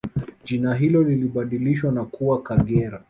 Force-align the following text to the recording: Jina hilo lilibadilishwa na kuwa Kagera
Jina 0.43 0.75
hilo 0.75 1.03
lilibadilishwa 1.03 1.91
na 1.91 2.05
kuwa 2.05 2.41
Kagera 2.41 2.99